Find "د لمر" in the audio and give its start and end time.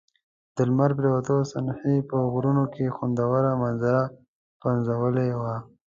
0.55-0.91